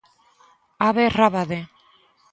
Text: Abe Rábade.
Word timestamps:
Abe 0.87 1.05
Rábade. 1.19 1.59